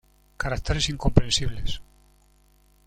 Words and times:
וְתִסְמְכֵנוּ 0.43 1.11
לְשָלוֹם. 1.25 1.63